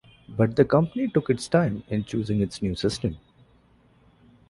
[0.27, 3.17] But the company took its time in choosing its new system.